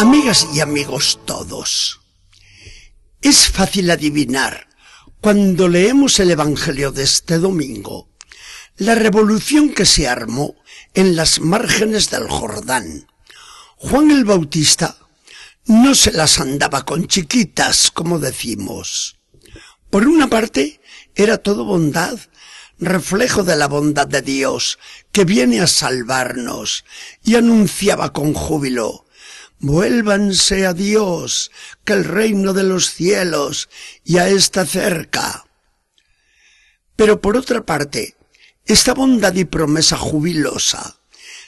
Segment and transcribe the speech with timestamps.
[0.00, 2.00] Amigas y amigos todos,
[3.20, 4.68] es fácil adivinar
[5.20, 8.08] cuando leemos el Evangelio de este domingo
[8.76, 10.54] la revolución que se armó
[10.94, 13.08] en las márgenes del Jordán.
[13.76, 14.96] Juan el Bautista
[15.66, 19.18] no se las andaba con chiquitas, como decimos.
[19.90, 20.80] Por una parte,
[21.16, 22.16] era todo bondad,
[22.78, 24.78] reflejo de la bondad de Dios,
[25.10, 26.84] que viene a salvarnos,
[27.24, 29.07] y anunciaba con júbilo,
[29.60, 31.50] Vuélvanse a Dios,
[31.84, 33.68] que el reino de los cielos
[34.04, 35.46] ya está cerca.
[36.94, 38.16] Pero por otra parte,
[38.66, 40.96] esta bondad y promesa jubilosa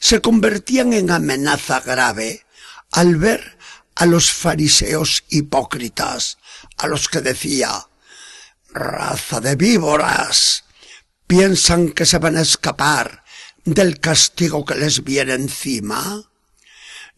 [0.00, 2.46] se convertían en amenaza grave
[2.92, 3.58] al ver
[3.94, 6.38] a los fariseos hipócritas,
[6.76, 7.88] a los que decía,
[8.70, 10.64] raza de víboras,
[11.26, 13.24] piensan que se van a escapar
[13.64, 16.24] del castigo que les viene encima.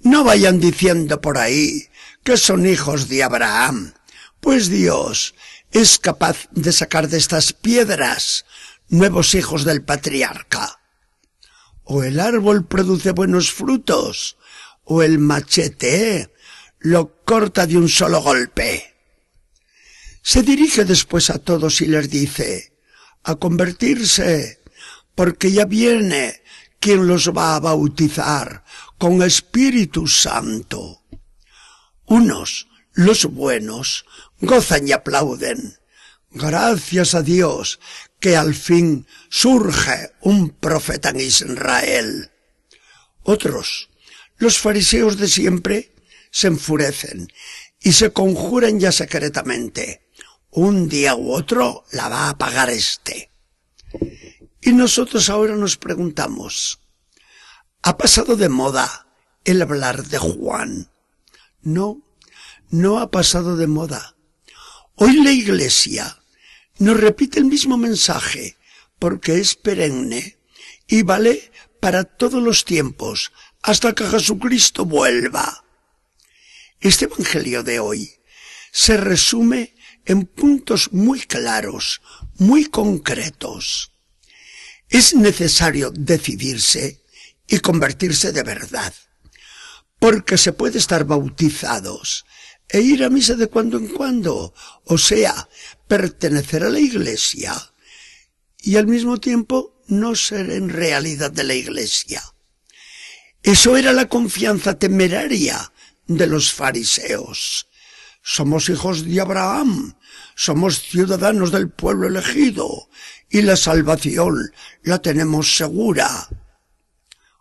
[0.00, 1.88] No vayan diciendo por ahí
[2.24, 3.92] que son hijos de Abraham,
[4.40, 5.34] pues Dios
[5.70, 8.44] es capaz de sacar de estas piedras
[8.88, 10.80] nuevos hijos del patriarca.
[11.84, 14.36] O el árbol produce buenos frutos,
[14.84, 16.32] o el machete
[16.78, 18.94] lo corta de un solo golpe.
[20.22, 22.72] Se dirige después a todos y les dice,
[23.22, 24.60] a convertirse,
[25.14, 26.42] porque ya viene
[26.80, 28.64] quien los va a bautizar
[28.98, 31.02] con Espíritu Santo.
[32.06, 34.06] Unos, los buenos,
[34.40, 35.78] gozan y aplauden.
[36.32, 37.80] Gracias a Dios
[38.18, 42.30] que al fin surge un profeta en Israel.
[43.22, 43.90] Otros,
[44.38, 45.94] los fariseos de siempre,
[46.30, 47.28] se enfurecen
[47.80, 50.08] y se conjuran ya secretamente.
[50.50, 53.30] Un día u otro la va a pagar este.
[54.60, 56.80] Y nosotros ahora nos preguntamos,
[57.82, 59.06] ha pasado de moda
[59.44, 60.90] el hablar de Juan.
[61.62, 62.02] No,
[62.68, 64.16] no ha pasado de moda.
[64.96, 66.22] Hoy la Iglesia
[66.78, 68.56] nos repite el mismo mensaje
[68.98, 70.38] porque es perenne
[70.86, 73.32] y vale para todos los tiempos
[73.62, 75.64] hasta que Jesucristo vuelva.
[76.80, 78.10] Este Evangelio de hoy
[78.72, 82.00] se resume en puntos muy claros,
[82.36, 83.92] muy concretos.
[84.90, 87.00] Es necesario decidirse
[87.46, 88.92] y convertirse de verdad.
[90.00, 92.24] Porque se puede estar bautizados
[92.68, 94.52] e ir a misa de cuando en cuando,
[94.84, 95.48] o sea,
[95.88, 97.54] pertenecer a la iglesia
[98.62, 102.22] y al mismo tiempo no ser en realidad de la iglesia.
[103.42, 105.72] Eso era la confianza temeraria
[106.06, 107.69] de los fariseos.
[108.22, 109.96] Somos hijos de Abraham,
[110.34, 112.88] somos ciudadanos del pueblo elegido
[113.30, 116.28] y la salvación la tenemos segura.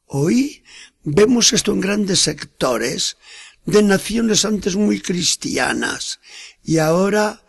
[0.05, 0.63] Hoy
[1.03, 3.17] vemos esto en grandes sectores
[3.65, 6.19] de naciones antes muy cristianas
[6.63, 7.43] y ahora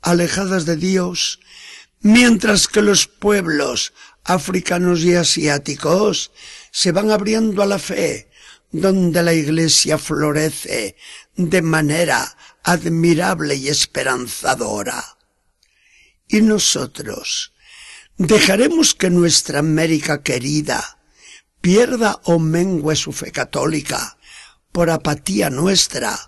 [0.00, 1.40] alejadas de Dios,
[2.00, 3.92] mientras que los pueblos
[4.22, 6.30] africanos y asiáticos
[6.70, 8.30] se van abriendo a la fe,
[8.70, 10.96] donde la iglesia florece
[11.36, 15.16] de manera admirable y esperanzadora.
[16.26, 17.52] Y nosotros,
[18.18, 20.98] dejaremos que nuestra América querida
[21.60, 24.18] pierda o mengue su fe católica
[24.72, 26.18] por apatía nuestra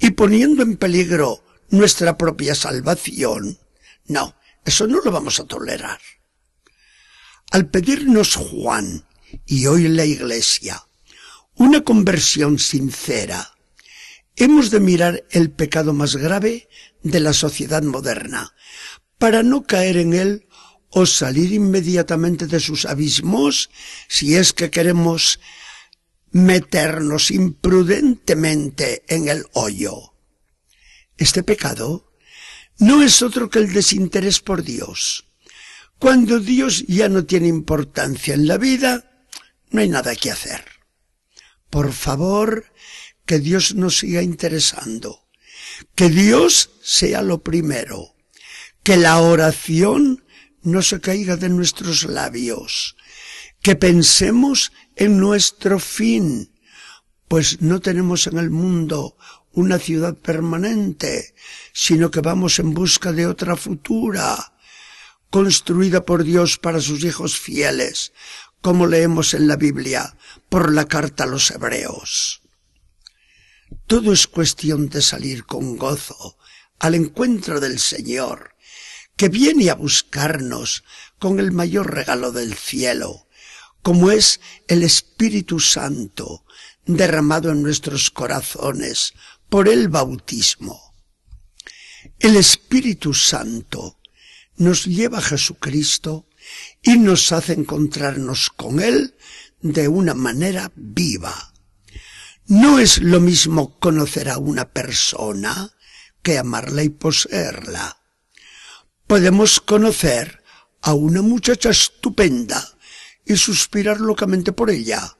[0.00, 3.60] y poniendo en peligro nuestra propia salvación.
[4.06, 4.34] No,
[4.64, 6.00] eso no lo vamos a tolerar.
[7.52, 9.06] Al pedirnos Juan
[9.46, 10.84] y hoy la Iglesia
[11.54, 13.57] una conversión sincera,
[14.38, 16.68] hemos de mirar el pecado más grave
[17.02, 18.54] de la sociedad moderna,
[19.18, 20.48] para no caer en él
[20.90, 23.70] o salir inmediatamente de sus abismos
[24.08, 25.40] si es que queremos
[26.30, 30.14] meternos imprudentemente en el hoyo.
[31.16, 32.12] Este pecado
[32.78, 35.24] no es otro que el desinterés por Dios.
[35.98, 39.26] Cuando Dios ya no tiene importancia en la vida,
[39.70, 40.64] no hay nada que hacer.
[41.70, 42.66] Por favor,
[43.28, 45.28] que Dios nos siga interesando.
[45.94, 48.16] Que Dios sea lo primero.
[48.82, 50.24] Que la oración
[50.62, 52.96] no se caiga de nuestros labios,
[53.60, 56.52] que pensemos en nuestro fin,
[57.28, 59.18] pues no tenemos en el mundo
[59.52, 61.34] una ciudad permanente,
[61.74, 64.54] sino que vamos en busca de otra futura,
[65.28, 68.12] construida por Dios para sus hijos fieles,
[68.62, 70.16] como leemos en la Biblia
[70.48, 72.40] por la carta a los hebreos.
[73.86, 76.38] Todo es cuestión de salir con gozo
[76.78, 78.54] al encuentro del Señor,
[79.16, 80.84] que viene a buscarnos
[81.18, 83.26] con el mayor regalo del cielo,
[83.82, 86.44] como es el Espíritu Santo
[86.86, 89.14] derramado en nuestros corazones
[89.48, 90.94] por el bautismo.
[92.18, 93.98] El Espíritu Santo
[94.56, 96.28] nos lleva a Jesucristo
[96.82, 99.14] y nos hace encontrarnos con Él
[99.60, 101.47] de una manera viva.
[102.48, 105.70] No es lo mismo conocer a una persona
[106.22, 107.98] que amarla y poseerla.
[109.06, 110.42] Podemos conocer
[110.80, 112.66] a una muchacha estupenda
[113.26, 115.18] y suspirar locamente por ella,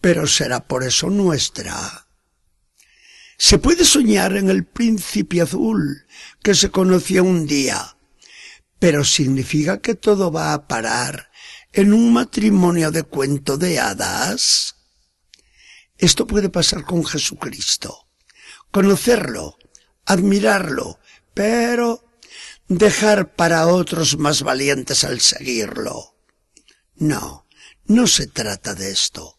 [0.00, 2.08] pero será por eso nuestra.
[3.38, 6.04] Se puede soñar en el príncipe azul
[6.42, 7.96] que se conoció un día,
[8.80, 11.30] pero significa que todo va a parar
[11.72, 14.79] en un matrimonio de cuento de hadas.
[16.00, 18.08] Esto puede pasar con Jesucristo.
[18.70, 19.58] Conocerlo,
[20.06, 20.98] admirarlo,
[21.34, 22.04] pero
[22.68, 26.16] dejar para otros más valientes al seguirlo.
[26.96, 27.46] No,
[27.84, 29.38] no se trata de esto.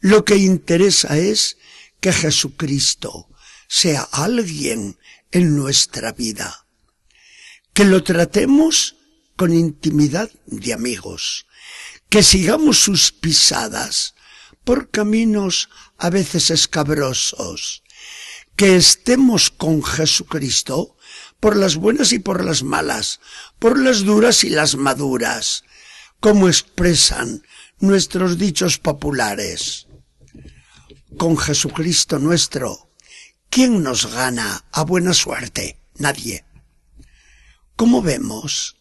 [0.00, 1.56] Lo que interesa es
[2.00, 3.28] que Jesucristo
[3.66, 4.98] sea alguien
[5.30, 6.66] en nuestra vida.
[7.72, 8.96] Que lo tratemos
[9.34, 11.46] con intimidad de amigos.
[12.10, 14.14] Que sigamos sus pisadas
[14.64, 15.68] por caminos
[15.98, 17.82] a veces escabrosos.
[18.56, 20.96] Que estemos con Jesucristo
[21.40, 23.20] por las buenas y por las malas,
[23.58, 25.64] por las duras y las maduras,
[26.20, 27.42] como expresan
[27.80, 29.88] nuestros dichos populares.
[31.18, 32.90] Con Jesucristo nuestro,
[33.50, 35.80] ¿quién nos gana a buena suerte?
[35.96, 36.44] Nadie.
[37.74, 38.76] Como vemos,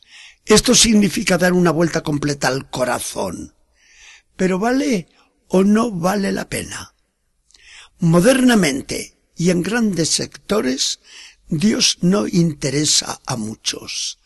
[0.46, 3.56] esto significa dar una vuelta completa al corazón.
[4.36, 5.08] Pero ¿vale
[5.54, 6.96] o no vale la pena?
[8.00, 11.00] Modernamente y en grandes sectores,
[11.50, 14.20] Dios no interesa a muchos.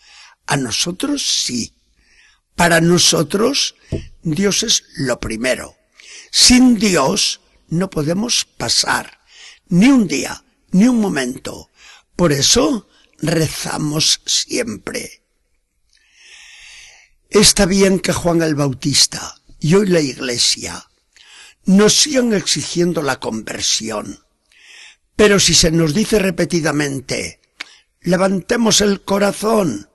[0.46, 1.74] A nosotros sí.
[2.56, 3.76] Para nosotros,
[4.22, 5.76] Dios es lo primero.
[6.32, 9.20] Sin Dios no podemos pasar
[9.68, 11.72] ni un día, ni un momento.
[12.16, 12.88] Por eso
[13.18, 15.24] rezamos siempre.
[17.30, 20.88] Está bien que Juan el Bautista y hoy la Iglesia
[21.66, 24.24] nos sigan exigiendo la conversión.
[25.16, 27.40] Pero si se nos dice repetidamente,
[28.02, 29.90] levantemos el corazón,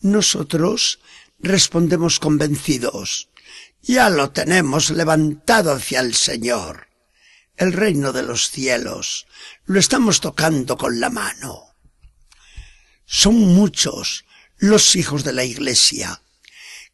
[0.00, 1.00] nosotros
[1.38, 3.30] respondemos convencidos,
[3.82, 6.88] ya lo tenemos levantado hacia el Señor,
[7.56, 9.26] el reino de los cielos,
[9.64, 11.74] lo estamos tocando con la mano.
[13.04, 14.24] Son muchos
[14.58, 16.22] los hijos de la Iglesia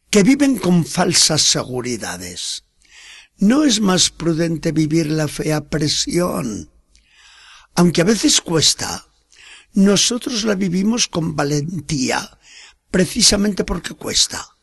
[0.09, 2.63] que viven con falsas seguridades.
[3.39, 6.71] ¿No es más prudente vivir la fe a presión?
[7.75, 9.05] Aunque a veces cuesta,
[9.73, 12.39] nosotros la vivimos con valentía
[12.89, 14.55] precisamente porque cuesta.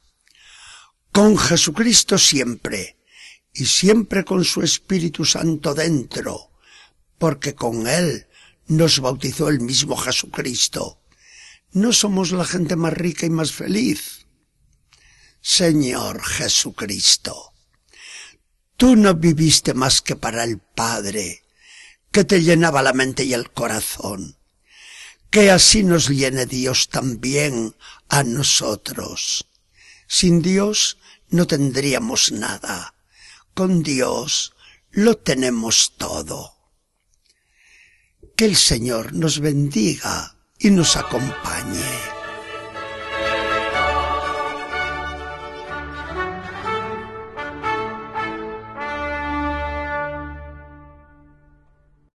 [1.12, 2.96] Con Jesucristo siempre,
[3.52, 6.50] y siempre con su Espíritu Santo dentro,
[7.18, 8.26] porque con Él
[8.66, 11.00] nos bautizó el mismo Jesucristo.
[11.70, 14.26] No somos la gente más rica y más feliz.
[15.40, 17.53] Señor Jesucristo,
[18.76, 21.44] tú no viviste más que para el Padre,
[22.10, 24.36] que te llenaba la mente y el corazón
[25.34, 27.74] que así nos llene Dios también
[28.08, 29.48] a nosotros.
[30.06, 30.96] Sin Dios
[31.28, 32.94] no tendríamos nada.
[33.52, 34.54] Con Dios
[34.92, 36.54] lo tenemos todo.
[38.36, 42.13] Que el Señor nos bendiga y nos acompañe.